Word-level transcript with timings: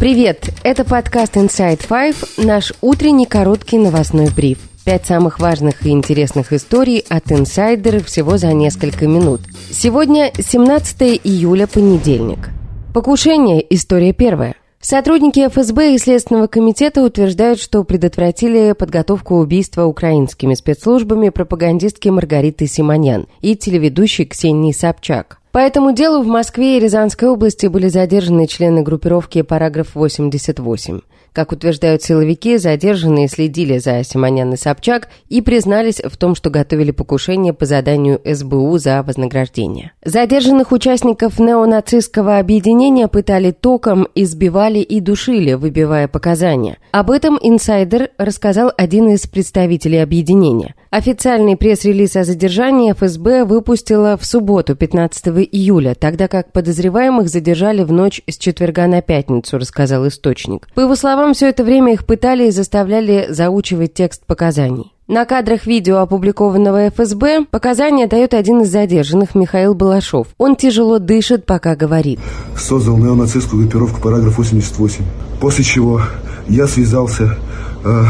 Привет! 0.00 0.48
Это 0.62 0.86
подкаст 0.86 1.36
Inside 1.36 1.86
Five, 1.86 2.42
наш 2.42 2.72
утренний 2.80 3.26
короткий 3.26 3.76
новостной 3.76 4.30
бриф. 4.34 4.56
Пять 4.82 5.04
самых 5.04 5.38
важных 5.40 5.84
и 5.84 5.90
интересных 5.90 6.54
историй 6.54 7.04
от 7.10 7.30
инсайдеров 7.30 8.06
всего 8.06 8.38
за 8.38 8.54
несколько 8.54 9.06
минут. 9.06 9.42
Сегодня 9.70 10.32
17 10.34 11.20
июля, 11.22 11.66
понедельник. 11.66 12.48
Покушение. 12.94 13.62
История 13.68 14.14
первая. 14.14 14.54
Сотрудники 14.80 15.46
ФСБ 15.46 15.94
и 15.94 15.98
Следственного 15.98 16.46
комитета 16.46 17.02
утверждают, 17.02 17.60
что 17.60 17.84
предотвратили 17.84 18.72
подготовку 18.72 19.34
убийства 19.34 19.84
украинскими 19.84 20.54
спецслужбами 20.54 21.28
пропагандистки 21.28 22.08
Маргариты 22.08 22.66
Симонян 22.66 23.26
и 23.42 23.54
телеведущей 23.54 24.24
Ксении 24.24 24.72
Собчак. 24.72 25.39
По 25.52 25.58
этому 25.58 25.92
делу 25.92 26.22
в 26.22 26.28
Москве 26.28 26.76
и 26.76 26.80
Рязанской 26.80 27.28
области 27.28 27.66
были 27.66 27.88
задержаны 27.88 28.46
члены 28.46 28.82
группировки 28.82 29.42
«Параграф 29.42 29.96
88». 29.96 31.00
Как 31.32 31.52
утверждают 31.52 32.02
силовики, 32.02 32.56
задержанные 32.56 33.28
следили 33.28 33.78
за 33.78 34.02
Симонян 34.04 34.52
и 34.52 34.56
Собчак 34.56 35.08
и 35.28 35.40
признались 35.40 36.00
в 36.04 36.16
том, 36.16 36.34
что 36.34 36.50
готовили 36.50 36.90
покушение 36.90 37.52
по 37.52 37.66
заданию 37.66 38.20
СБУ 38.24 38.78
за 38.78 39.02
вознаграждение. 39.02 39.92
Задержанных 40.04 40.72
участников 40.72 41.38
неонацистского 41.38 42.38
объединения 42.38 43.06
пытали 43.06 43.52
током, 43.52 44.08
избивали 44.14 44.80
и 44.80 45.00
душили, 45.00 45.54
выбивая 45.54 46.08
показания. 46.08 46.78
Об 46.90 47.10
этом 47.10 47.38
инсайдер 47.40 48.10
рассказал 48.18 48.72
один 48.76 49.08
из 49.10 49.26
представителей 49.26 49.98
объединения. 49.98 50.74
Официальный 50.90 51.56
пресс-релиз 51.56 52.16
о 52.16 52.24
задержании 52.24 52.92
ФСБ 52.92 53.44
выпустила 53.44 54.16
в 54.16 54.26
субботу, 54.26 54.74
15 54.74 55.28
июля, 55.52 55.94
тогда 55.94 56.26
как 56.26 56.50
подозреваемых 56.50 57.28
задержали 57.28 57.84
в 57.84 57.92
ночь 57.92 58.20
с 58.26 58.36
четверга 58.36 58.88
на 58.88 59.00
пятницу, 59.00 59.56
рассказал 59.56 60.08
источник. 60.08 60.66
По 60.74 60.80
его 60.80 60.96
словам, 60.96 61.32
все 61.34 61.48
это 61.48 61.62
время 61.62 61.92
их 61.92 62.04
пытали 62.04 62.48
и 62.48 62.50
заставляли 62.50 63.28
заучивать 63.28 63.94
текст 63.94 64.26
показаний. 64.26 64.92
На 65.06 65.26
кадрах 65.26 65.64
видео, 65.64 65.98
опубликованного 65.98 66.88
ФСБ, 66.88 67.44
показания 67.48 68.08
дает 68.08 68.34
один 68.34 68.62
из 68.62 68.70
задержанных, 68.72 69.36
Михаил 69.36 69.74
Балашов. 69.74 70.26
Он 70.38 70.56
тяжело 70.56 70.98
дышит, 70.98 71.46
пока 71.46 71.76
говорит. 71.76 72.18
Создал 72.56 72.98
неонацистскую 72.98 73.62
группировку 73.62 74.00
«Параграф 74.00 74.40
88», 74.40 75.04
после 75.40 75.62
чего 75.62 76.02
я 76.48 76.66
связался 76.66 77.36
э, 77.84 78.04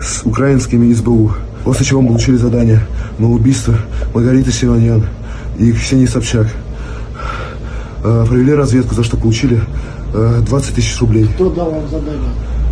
с 0.00 0.22
украинскими 0.24 0.90
СБУ, 0.94 1.32
после 1.68 1.84
чего 1.84 2.00
мы 2.00 2.08
получили 2.08 2.36
задание 2.36 2.80
на 3.18 3.30
убийство 3.30 3.74
Маргариты 4.14 4.50
Симонян 4.50 5.06
и 5.58 5.70
Ксении 5.70 6.06
Собчак. 6.06 6.46
Э, 8.02 8.24
провели 8.26 8.54
разведку, 8.54 8.94
за 8.94 9.04
что 9.04 9.18
получили 9.18 9.60
э, 10.14 10.40
20 10.46 10.74
тысяч 10.74 10.98
рублей. 10.98 11.26
Кто 11.34 11.50
дал 11.50 11.70
вам 11.70 11.86
задание? 11.90 12.30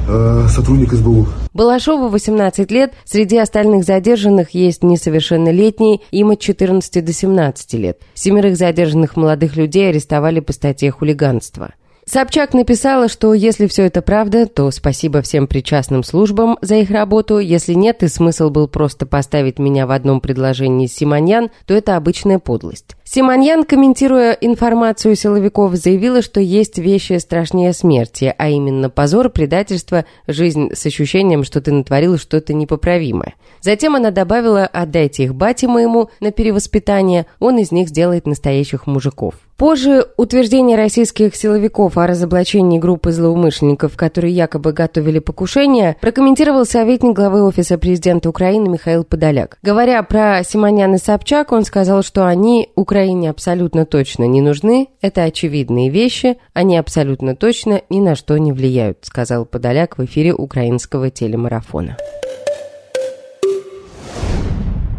Э, 0.08 0.46
сотрудник 0.48 0.94
СБУ. 0.94 1.28
Балашову 1.52 2.08
18 2.08 2.70
лет, 2.70 2.94
среди 3.04 3.36
остальных 3.36 3.84
задержанных 3.84 4.52
есть 4.52 4.82
несовершеннолетние, 4.82 6.00
им 6.10 6.30
от 6.30 6.40
14 6.40 7.04
до 7.04 7.12
17 7.12 7.74
лет. 7.74 7.98
Семерых 8.14 8.56
задержанных 8.56 9.14
молодых 9.14 9.56
людей 9.56 9.90
арестовали 9.90 10.40
по 10.40 10.54
статье 10.54 10.90
хулиганства. 10.90 11.72
Собчак 12.08 12.54
написала, 12.54 13.08
что 13.08 13.34
если 13.34 13.66
все 13.66 13.86
это 13.86 14.00
правда, 14.00 14.46
то 14.46 14.70
спасибо 14.70 15.22
всем 15.22 15.48
причастным 15.48 16.04
службам 16.04 16.56
за 16.60 16.76
их 16.76 16.90
работу. 16.90 17.40
Если 17.40 17.74
нет, 17.74 18.04
и 18.04 18.08
смысл 18.08 18.48
был 18.48 18.68
просто 18.68 19.06
поставить 19.06 19.58
меня 19.58 19.88
в 19.88 19.90
одном 19.90 20.20
предложении 20.20 20.86
с 20.86 20.94
Симоньян, 20.94 21.50
то 21.66 21.74
это 21.74 21.96
обычная 21.96 22.38
подлость. 22.38 22.94
Симоньян, 23.16 23.64
комментируя 23.64 24.32
информацию 24.32 25.16
силовиков, 25.16 25.74
заявила, 25.74 26.20
что 26.20 26.38
есть 26.38 26.76
вещи 26.76 27.14
страшнее 27.14 27.72
смерти, 27.72 28.34
а 28.36 28.50
именно 28.50 28.90
позор, 28.90 29.30
предательство, 29.30 30.04
жизнь 30.26 30.74
с 30.74 30.84
ощущением, 30.84 31.42
что 31.42 31.62
ты 31.62 31.72
натворил 31.72 32.18
что-то 32.18 32.52
непоправимое. 32.52 33.32
Затем 33.62 33.96
она 33.96 34.10
добавила 34.10 34.66
«отдайте 34.66 35.24
их 35.24 35.34
бате 35.34 35.66
моему 35.66 36.10
на 36.20 36.30
перевоспитание, 36.30 37.24
он 37.40 37.56
из 37.56 37.72
них 37.72 37.88
сделает 37.88 38.26
настоящих 38.26 38.86
мужиков». 38.86 39.36
Позже 39.56 40.06
утверждение 40.18 40.76
российских 40.76 41.34
силовиков 41.34 41.96
о 41.96 42.06
разоблачении 42.06 42.78
группы 42.78 43.10
злоумышленников, 43.10 43.96
которые 43.96 44.34
якобы 44.34 44.74
готовили 44.74 45.18
покушение, 45.18 45.96
прокомментировал 46.02 46.66
советник 46.66 47.16
главы 47.16 47.42
Офиса 47.42 47.78
президента 47.78 48.28
Украины 48.28 48.68
Михаил 48.68 49.02
Подоляк. 49.02 49.56
Говоря 49.62 50.02
про 50.02 50.44
Симонян 50.44 50.94
и 50.94 50.98
Собчак, 50.98 51.52
он 51.52 51.64
сказал, 51.64 52.02
что 52.02 52.26
они 52.26 52.68
Украине 53.06 53.30
абсолютно 53.30 53.86
точно 53.86 54.24
не 54.24 54.40
нужны, 54.40 54.88
это 55.00 55.22
очевидные 55.22 55.90
вещи, 55.90 56.38
они 56.54 56.76
абсолютно 56.76 57.36
точно 57.36 57.82
ни 57.88 58.00
на 58.00 58.16
что 58.16 58.36
не 58.36 58.50
влияют, 58.50 58.98
сказал 59.02 59.46
Подоляк 59.46 59.96
в 59.96 60.04
эфире 60.04 60.34
украинского 60.34 61.08
телемарафона. 61.08 61.96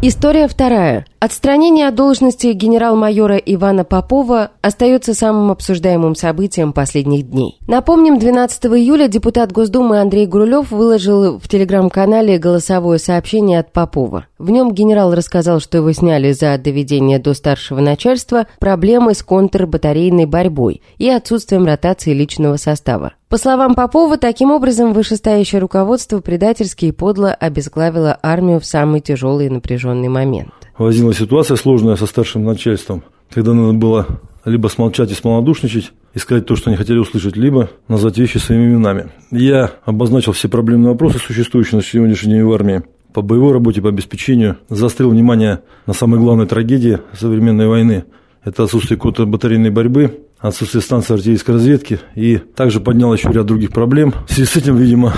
История 0.00 0.48
вторая. 0.48 1.04
Отстранение 1.20 1.88
от 1.88 1.96
должности 1.96 2.46
генерал-майора 2.52 3.38
Ивана 3.38 3.82
Попова 3.82 4.52
остается 4.62 5.14
самым 5.14 5.50
обсуждаемым 5.50 6.14
событием 6.14 6.72
последних 6.72 7.28
дней. 7.28 7.58
Напомним, 7.66 8.20
12 8.20 8.66
июля 8.66 9.08
депутат 9.08 9.50
Госдумы 9.50 9.98
Андрей 9.98 10.26
Гурулев 10.26 10.70
выложил 10.70 11.40
в 11.40 11.48
телеграм-канале 11.48 12.38
голосовое 12.38 13.00
сообщение 13.00 13.58
от 13.58 13.72
Попова. 13.72 14.26
В 14.38 14.50
нем 14.50 14.70
генерал 14.72 15.12
рассказал, 15.12 15.58
что 15.58 15.78
его 15.78 15.90
сняли 15.90 16.30
за 16.30 16.56
доведение 16.56 17.18
до 17.18 17.34
старшего 17.34 17.80
начальства 17.80 18.46
проблемы 18.60 19.14
с 19.14 19.24
контрбатарейной 19.24 20.26
борьбой 20.26 20.82
и 20.98 21.08
отсутствием 21.08 21.66
ротации 21.66 22.12
личного 22.12 22.58
состава. 22.58 23.14
По 23.28 23.38
словам 23.38 23.74
Попова, 23.74 24.18
таким 24.18 24.52
образом 24.52 24.92
вышестоящее 24.92 25.60
руководство 25.60 26.20
предательски 26.20 26.86
и 26.86 26.92
подло 26.92 27.34
обезглавило 27.34 28.16
армию 28.22 28.60
в 28.60 28.64
самый 28.64 29.00
тяжелый 29.00 29.46
и 29.46 29.50
напряженный 29.50 30.08
момент. 30.08 30.52
Возникла 30.78 31.12
ситуация 31.12 31.56
сложная 31.56 31.96
со 31.96 32.06
старшим 32.06 32.44
начальством, 32.44 33.02
когда 33.34 33.52
надо 33.52 33.72
было 33.72 34.06
либо 34.44 34.68
смолчать 34.68 35.10
и 35.10 35.14
смолодушничать, 35.14 35.92
и 36.14 36.20
сказать 36.20 36.46
то, 36.46 36.54
что 36.54 36.70
они 36.70 36.76
хотели 36.76 36.98
услышать, 36.98 37.36
либо 37.36 37.68
назвать 37.88 38.16
вещи 38.16 38.38
своими 38.38 38.72
именами. 38.72 39.10
Я 39.32 39.72
обозначил 39.84 40.32
все 40.32 40.48
проблемные 40.48 40.92
вопросы, 40.92 41.18
существующие 41.18 41.78
на 41.78 41.84
сегодняшний 41.84 42.34
день 42.34 42.44
в 42.44 42.52
армии, 42.52 42.82
по 43.12 43.22
боевой 43.22 43.52
работе, 43.52 43.82
по 43.82 43.88
обеспечению, 43.88 44.58
заострил 44.68 45.10
внимание 45.10 45.62
на 45.86 45.94
самой 45.94 46.20
главной 46.20 46.46
трагедии 46.46 47.00
современной 47.12 47.66
войны. 47.66 48.04
Это 48.44 48.62
отсутствие 48.62 48.98
контрбатарейной 48.98 49.70
борьбы, 49.70 50.20
отсутствие 50.38 50.80
станции 50.80 51.14
артиллерийской 51.14 51.56
разведки 51.56 51.98
и 52.14 52.38
также 52.38 52.78
поднял 52.78 53.12
еще 53.12 53.30
ряд 53.30 53.46
других 53.46 53.70
проблем. 53.70 54.14
В 54.28 54.32
связи 54.32 54.48
с 54.48 54.56
этим, 54.56 54.76
видимо, 54.76 55.14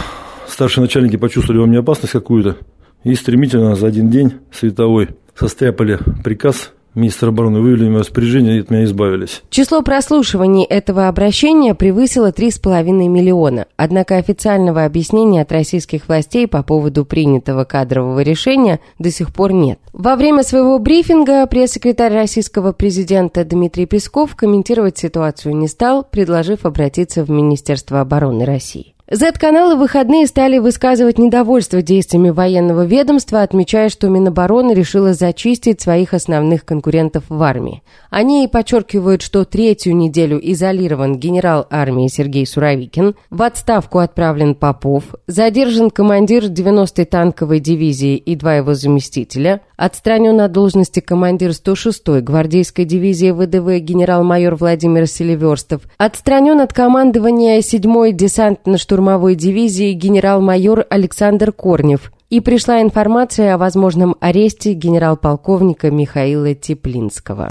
старшие 0.49 0.83
начальники 0.83 1.17
почувствовали 1.17 1.61
во 1.61 1.67
мне 1.67 1.81
опасность 1.81 2.13
какую-то 2.13 2.57
и 3.05 3.15
стремительно 3.15 3.77
за 3.77 3.87
один 3.87 4.11
день 4.11 4.35
световой 4.53 5.11
состряпали 5.41 5.99
приказ 6.23 6.73
Министр 6.95 7.29
обороны 7.29 7.61
вывели 7.61 7.89
меня 7.89 8.01
распоряжение 8.01 8.57
и 8.57 8.61
от 8.61 8.71
меня 8.71 8.85
избавились. 8.85 9.43
Число 9.49 9.83
прослушиваний 9.83 10.65
этого 10.65 11.07
обращения 11.07 11.75
превысило 11.75 12.33
3,5 12.33 12.83
миллиона. 13.09 13.67
Однако 13.77 14.17
официального 14.17 14.85
объяснения 14.85 15.43
от 15.43 15.53
российских 15.53 16.09
властей 16.09 16.49
по 16.49 16.65
поводу 16.65 17.05
принятого 17.05 17.65
кадрового 17.65 18.21
решения 18.21 18.81
до 18.99 19.13
сих 19.13 19.33
пор 19.33 19.53
нет. 19.53 19.79
Во 19.93 20.17
время 20.17 20.43
своего 20.43 20.79
брифинга 20.81 21.47
пресс-секретарь 21.47 22.13
российского 22.13 22.73
президента 22.73 23.45
Дмитрий 23.45 23.87
Песков 23.87 24.35
комментировать 24.35 24.99
ситуацию 24.99 25.57
не 25.57 25.69
стал, 25.69 26.03
предложив 26.03 26.65
обратиться 26.67 27.25
в 27.25 27.31
Министерство 27.31 28.01
обороны 28.01 28.45
России. 28.45 28.95
Z-каналы 29.13 29.75
в 29.75 29.81
выходные 29.81 30.29
стали 30.29 30.59
высказывать 30.59 31.19
недовольство 31.19 31.83
действиями 31.83 32.31
военного 32.31 32.87
ведомства, 32.87 33.43
отмечая, 33.43 33.89
что 33.89 34.09
Минобороны 34.09 34.71
решила 34.71 35.15
зачистить 35.15 35.81
своих 35.81 36.15
основных 36.15 36.65
конкурентов 36.65 37.25
в 37.29 37.43
армии. 37.43 37.83
Они 38.11 38.47
подчеркивают, 38.47 39.23
что 39.23 39.45
третью 39.45 39.97
неделю 39.97 40.39
изолирован 40.41 41.17
генерал 41.17 41.67
армии 41.71 42.07
Сергей 42.07 42.47
Суровикин, 42.47 43.17
в 43.31 43.43
отставку 43.43 43.99
отправлен 43.99 44.55
Попов, 44.55 45.03
задержан 45.27 45.91
командир 45.91 46.45
90-й 46.45 47.05
танковой 47.05 47.59
дивизии 47.59 48.17
и 48.17 48.37
два 48.37 48.55
его 48.55 48.75
заместителя, 48.75 49.61
отстранен 49.77 50.41
от 50.41 50.53
должности 50.53 51.01
командир 51.01 51.51
106-й 51.51 52.21
гвардейской 52.21 52.85
дивизии 52.85 53.33
ВДВ 53.33 53.85
генерал-майор 53.85 54.55
Владимир 54.55 55.09
Селиверстов, 55.09 55.83
отстранен 55.99 56.61
от 56.61 56.73
командования 56.73 57.59
7-й 57.59 58.13
десантно-штурмовой 58.13 59.00
штурмовой 59.01 59.35
дивизии 59.35 59.93
генерал-майор 59.95 60.85
Александр 60.91 61.53
Корнев, 61.53 62.13
и 62.29 62.41
пришла 62.41 62.83
информация 62.83 63.55
о 63.55 63.59
возможном 63.59 64.15
аресте 64.21 64.75
генерал-полковника 64.75 65.91
Михаила 65.91 66.55
Теплинского. 66.55 67.49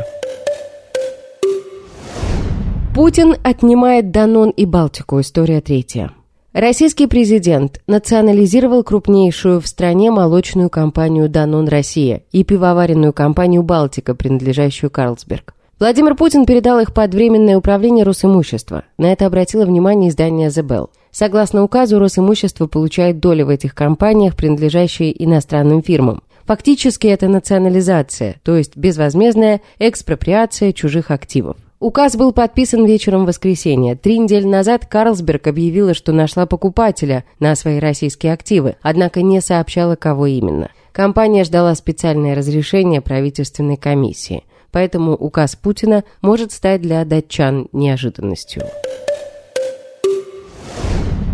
Путин 2.94 3.36
отнимает 3.44 4.12
Данон 4.12 4.51
и 4.51 4.66
Балтику. 4.66 5.19
История 5.22 5.60
третья. 5.62 6.12
Российский 6.54 7.07
президент 7.07 7.81
национализировал 7.88 8.84
крупнейшую 8.84 9.60
в 9.60 9.66
стране 9.68 10.12
молочную 10.12 10.69
компанию 10.69 11.30
«Данон 11.30 11.68
Россия» 11.68 12.22
и 12.31 12.44
пивоваренную 12.44 13.12
компанию 13.12 13.63
«Балтика», 13.63 14.13
принадлежащую 14.13 14.92
Карлсберг. 14.92 15.56
Владимир 15.80 16.16
Путин 16.16 16.45
передал 16.45 16.80
их 16.80 16.94
под 16.94 17.13
Временное 17.13 17.57
управление 17.57 18.06
Росимущества. 18.06 18.84
На 19.00 19.12
это 19.13 19.25
обратило 19.25 19.66
внимание 19.66 20.10
издание 20.10 20.50
The. 20.50 20.90
Согласно 21.12 21.64
указу, 21.64 22.00
Росимущество 22.00 22.68
получает 22.68 23.20
доли 23.20 23.42
в 23.44 23.50
этих 23.50 23.76
компаниях, 23.76 24.36
принадлежащие 24.36 25.24
иностранным 25.24 25.82
фирмам. 25.82 26.22
Фактически 26.46 27.08
это 27.08 27.28
национализация, 27.28 28.38
то 28.44 28.58
есть 28.58 28.76
безвозмездная 28.76 29.62
экспроприация 29.78 30.74
чужих 30.74 31.12
активов. 31.12 31.58
Указ 31.80 32.18
был 32.18 32.34
подписан 32.34 32.86
вечером 32.86 33.26
воскресенья. 33.26 33.96
Три 33.96 34.18
недели 34.18 34.46
назад 34.46 34.86
Карлсберг 34.86 35.48
объявила, 35.48 35.94
что 35.94 36.12
нашла 36.12 36.46
покупателя 36.46 37.24
на 37.40 37.56
свои 37.56 37.80
российские 37.80 38.34
активы, 38.34 38.76
однако 38.82 39.22
не 39.22 39.40
сообщала, 39.40 39.96
кого 39.96 40.26
именно. 40.26 40.72
Компания 40.92 41.46
ждала 41.46 41.74
специальное 41.76 42.36
разрешение 42.36 43.00
правительственной 43.00 43.78
комиссии. 43.78 44.44
Поэтому 44.72 45.14
указ 45.14 45.56
Путина 45.56 46.04
может 46.22 46.52
стать 46.52 46.82
для 46.82 47.06
датчан 47.06 47.70
неожиданностью. 47.72 48.64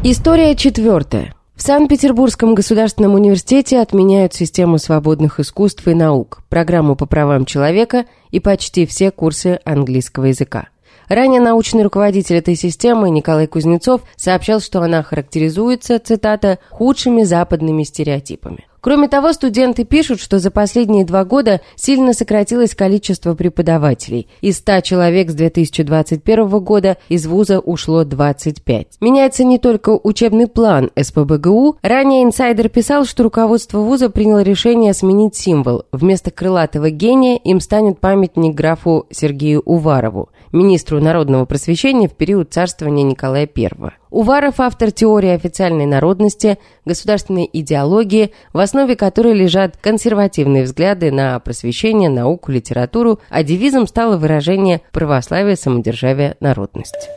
История 0.08 0.54
четвертая. 0.54 1.34
В 1.56 1.64
Санкт-Петербургском 1.64 2.54
государственном 2.54 3.16
университете 3.16 3.80
отменяют 3.80 4.36
систему 4.36 4.78
свободных 4.78 5.40
искусств 5.40 5.88
и 5.88 5.96
наук, 5.96 6.44
программу 6.48 6.96
по 6.96 7.08
правам 7.08 7.44
человека 7.44 8.06
и 8.30 8.40
почти 8.40 8.86
все 8.86 9.10
курсы 9.10 9.60
английского 9.66 10.26
языка. 10.26 10.68
Ранее 11.10 11.42
научный 11.42 11.82
руководитель 11.82 12.36
этой 12.36 12.56
системы 12.56 13.10
Николай 13.10 13.48
Кузнецов 13.48 14.02
сообщал, 14.16 14.60
что 14.60 14.84
она 14.84 15.02
характеризуется, 15.02 15.98
цитата, 15.98 16.60
«худшими 16.70 17.24
западными 17.24 17.82
стереотипами». 17.82 18.68
Кроме 18.86 19.08
того, 19.08 19.34
студенты 19.34 19.84
пишут, 19.84 20.20
что 20.20 20.38
за 20.38 20.52
последние 20.52 21.06
два 21.06 21.26
года 21.26 21.60
сильно 21.76 22.14
сократилось 22.14 22.76
количество 22.76 23.34
преподавателей. 23.34 24.28
Из 24.42 24.58
100 24.58 24.82
человек 24.82 25.32
с 25.32 25.34
2021 25.34 26.48
года 26.60 26.98
из 27.10 27.26
вуза 27.26 27.60
ушло 27.60 28.04
25. 28.04 28.98
Меняется 29.02 29.44
не 29.44 29.58
только 29.58 29.90
учебный 29.90 30.46
план 30.46 30.92
СПБГУ. 30.96 31.78
Ранее 31.82 32.26
инсайдер 32.26 32.70
писал, 32.70 33.06
что 33.06 33.24
руководство 33.24 33.80
вуза 33.80 34.12
приняло 34.12 34.44
решение 34.44 34.94
сменить 34.94 35.36
символ. 35.36 35.86
Вместо 35.92 36.30
крылатого 36.30 36.92
гения 36.92 37.38
им 37.38 37.62
станет 37.62 38.00
памятник 38.00 38.54
графу 38.54 39.08
Сергею 39.10 39.64
Уварову 39.66 40.30
министру 40.56 41.02
народного 41.02 41.46
просвещения 41.46 42.08
в 42.08 42.14
период 42.14 42.52
царствования 42.52 43.04
Николая 43.04 43.48
I. 43.56 43.92
Уваров– 44.16 44.54
автор 44.62 44.94
теории 44.94 45.32
официальной 45.32 45.86
народности, 45.86 46.58
государственной 46.86 47.50
идеологии, 47.52 48.32
в 48.54 48.60
основе 48.60 48.96
которой 48.96 49.34
лежат 49.34 49.76
консервативные 49.76 50.64
взгляды 50.64 51.12
на 51.12 51.38
просвещение, 51.42 52.10
науку, 52.10 52.50
литературу, 52.54 53.20
а 53.30 53.44
девизом 53.44 53.88
стало 53.88 54.16
выражение 54.16 54.80
«православие, 54.94 55.58
самодержавие, 55.58 56.38
народность». 56.40 57.10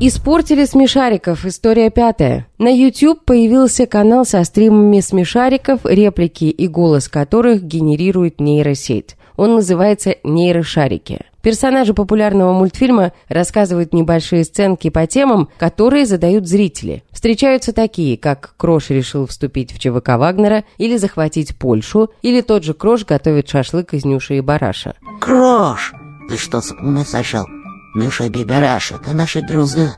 Испортили 0.00 0.64
смешариков. 0.64 1.44
История 1.44 1.90
пятая. 1.90 2.46
На 2.56 2.68
YouTube 2.68 3.24
появился 3.24 3.84
канал 3.84 4.24
со 4.24 4.44
стримами 4.44 5.00
смешариков, 5.00 5.80
реплики 5.84 6.44
и 6.44 6.68
голос 6.68 7.08
которых 7.08 7.64
генерирует 7.64 8.40
нейросеть. 8.40 9.16
Он 9.36 9.56
называется 9.56 10.14
«Нейрошарики». 10.22 11.22
Персонажи 11.42 11.94
популярного 11.94 12.52
мультфильма 12.52 13.12
рассказывают 13.28 13.92
небольшие 13.92 14.44
сценки 14.44 14.88
по 14.88 15.04
темам, 15.08 15.48
которые 15.58 16.06
задают 16.06 16.46
зрители. 16.46 17.02
Встречаются 17.10 17.72
такие, 17.72 18.16
как 18.16 18.54
Крош 18.56 18.90
решил 18.90 19.26
вступить 19.26 19.72
в 19.72 19.80
ЧВК 19.80 20.10
Вагнера 20.10 20.62
или 20.76 20.96
захватить 20.96 21.56
Польшу, 21.56 22.10
или 22.22 22.40
тот 22.40 22.62
же 22.62 22.72
Крош 22.72 23.04
готовит 23.04 23.48
шашлык 23.48 23.94
из 23.94 24.04
Нюши 24.04 24.36
и 24.36 24.40
Бараша. 24.40 24.94
Крош! 25.20 25.92
Ты 26.28 26.36
что 26.36 26.60
с 26.60 26.70
ума 26.72 27.04
сошел? 27.04 27.46
Нюша 27.94 28.24
и 28.24 28.44
Бараша, 28.44 28.96
это 28.96 29.14
наши 29.14 29.40
друзья. 29.40 29.96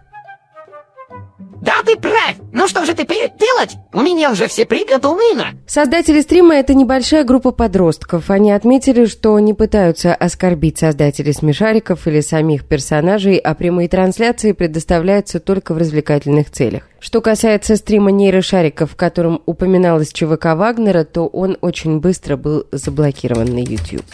Да, 1.60 1.74
ты 1.84 1.96
прав! 1.96 2.36
Ну 2.52 2.66
что 2.68 2.86
же 2.86 2.94
теперь 2.94 3.30
делать? 3.38 3.76
У 3.92 4.00
меня 4.00 4.32
уже 4.32 4.46
все 4.46 4.64
приготовлено. 4.64 5.58
Создатели 5.66 6.22
стрима– 6.22 6.54
это 6.56 6.72
небольшая 6.72 7.22
группа 7.22 7.50
подростков. 7.50 8.30
Они 8.30 8.50
отметили, 8.50 9.04
что 9.04 9.38
не 9.38 9.52
пытаются 9.52 10.14
оскорбить 10.14 10.78
создателей 10.78 11.34
смешариков 11.34 12.06
или 12.06 12.20
самих 12.20 12.64
персонажей, 12.66 13.36
а 13.36 13.54
прямые 13.54 13.90
трансляции 13.90 14.52
предоставляются 14.52 15.38
только 15.38 15.74
в 15.74 15.78
развлекательных 15.78 16.50
целях. 16.50 16.88
Что 16.98 17.20
касается 17.20 17.76
стрима 17.76 18.10
нейрошариков, 18.10 18.92
в 18.92 18.96
котором 18.96 19.42
упоминалось 19.44 20.12
ЧВК 20.12 20.54
Вагнера, 20.54 21.04
то 21.04 21.26
он 21.26 21.58
очень 21.60 22.00
быстро 22.00 22.36
был 22.36 22.66
заблокирован 22.72 23.46
на 23.46 23.58
YouTube. 23.58 24.04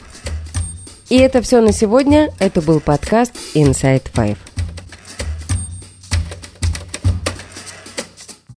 И 1.08 1.16
это 1.18 1.40
все 1.42 1.60
на 1.60 1.72
сегодня. 1.72 2.32
Это 2.38 2.60
был 2.60 2.80
подкаст 2.80 3.32
Inside 3.54 4.04
Five. 4.12 4.38